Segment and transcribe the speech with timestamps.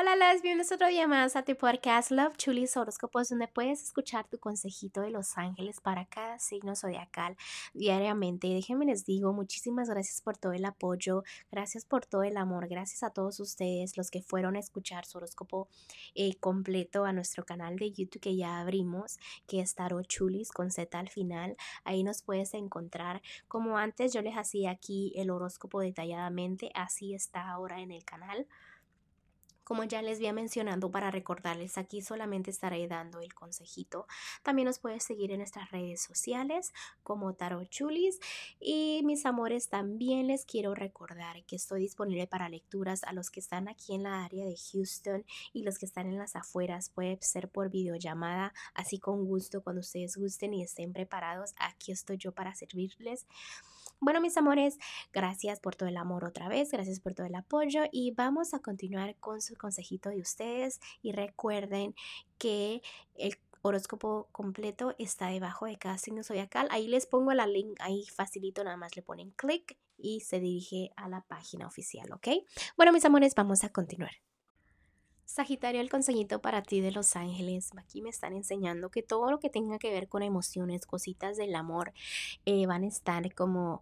[0.00, 4.28] Hola, las bienvenidos otro día más a tu podcast Love Chulis Horóscopos, donde puedes escuchar
[4.28, 7.36] tu consejito de los ángeles para cada signo zodiacal
[7.74, 8.46] diariamente.
[8.46, 13.02] Déjenme les digo, muchísimas gracias por todo el apoyo, gracias por todo el amor, gracias
[13.02, 15.66] a todos ustedes los que fueron a escuchar su horóscopo
[16.14, 19.18] eh, completo a nuestro canal de YouTube que ya abrimos,
[19.48, 21.56] que es Tarot Chulis con Z al final.
[21.82, 23.20] Ahí nos puedes encontrar.
[23.48, 28.46] Como antes yo les hacía aquí el horóscopo detalladamente, así está ahora en el canal.
[29.68, 34.06] Como ya les había mencionado para recordarles, aquí solamente estaré dando el consejito.
[34.42, 36.72] También nos puedes seguir en nuestras redes sociales
[37.02, 38.18] como Tarot Chulis.
[38.60, 43.40] Y mis amores, también les quiero recordar que estoy disponible para lecturas a los que
[43.40, 46.88] están aquí en la área de Houston y los que están en las afueras.
[46.88, 51.52] Puede ser por videollamada, así con gusto, cuando ustedes gusten y estén preparados.
[51.58, 53.26] Aquí estoy yo para servirles.
[54.00, 54.78] Bueno, mis amores,
[55.12, 58.60] gracias por todo el amor otra vez, gracias por todo el apoyo y vamos a
[58.60, 61.94] continuar con su consejito de ustedes y recuerden
[62.38, 62.80] que
[63.16, 66.68] el horóscopo completo está debajo de cada signo zodiacal.
[66.70, 70.92] Ahí les pongo la link, ahí facilito, nada más le ponen clic y se dirige
[70.96, 72.28] a la página oficial, ¿ok?
[72.76, 74.27] Bueno, mis amores, vamos a continuar.
[75.38, 77.70] Sagitario, el consejito para ti de los ángeles.
[77.76, 81.54] Aquí me están enseñando que todo lo que tenga que ver con emociones, cositas del
[81.54, 81.92] amor,
[82.44, 83.80] eh, van a estar como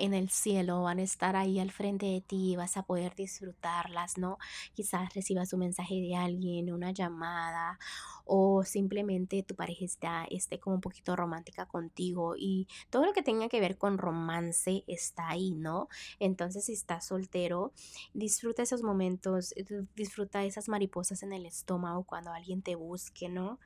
[0.00, 4.18] en el cielo, van a estar ahí al frente de ti, vas a poder disfrutarlas,
[4.18, 4.38] ¿no?
[4.74, 7.78] Quizás recibas un mensaje de alguien, una llamada
[8.24, 13.22] o simplemente tu pareja está, esté como un poquito romántica contigo y todo lo que
[13.22, 15.88] tenga que ver con romance está ahí, ¿no?
[16.18, 17.72] Entonces si estás soltero,
[18.14, 19.54] disfruta esos momentos,
[19.96, 23.58] disfruta esas mariposas en el estómago cuando alguien te busque, ¿no?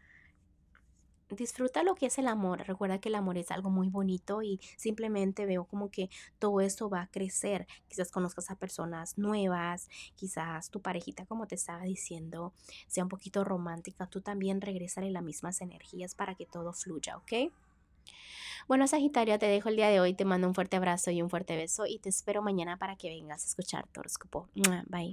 [1.31, 2.67] Disfruta lo que es el amor.
[2.67, 6.89] Recuerda que el amor es algo muy bonito y simplemente veo como que todo esto
[6.89, 7.67] va a crecer.
[7.89, 12.53] Quizás conozcas a personas nuevas, quizás tu parejita, como te estaba diciendo,
[12.87, 14.07] sea un poquito romántica.
[14.07, 17.53] Tú también regresaré las mismas energías para que todo fluya, ¿ok?
[18.67, 20.15] Bueno, Sagitario, te dejo el día de hoy.
[20.15, 23.09] Te mando un fuerte abrazo y un fuerte beso y te espero mañana para que
[23.09, 24.49] vengas a escuchar tu horóscopo.
[24.89, 25.13] Bye.